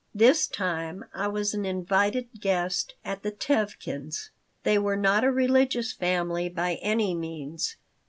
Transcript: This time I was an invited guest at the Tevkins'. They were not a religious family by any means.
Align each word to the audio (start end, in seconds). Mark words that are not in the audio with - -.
This 0.15 0.47
time 0.47 1.05
I 1.13 1.27
was 1.27 1.53
an 1.53 1.63
invited 1.63 2.27
guest 2.39 2.95
at 3.05 3.21
the 3.21 3.29
Tevkins'. 3.31 4.31
They 4.63 4.79
were 4.79 4.97
not 4.97 5.23
a 5.23 5.31
religious 5.31 5.93
family 5.93 6.49
by 6.49 6.79
any 6.81 7.13
means. 7.13 7.75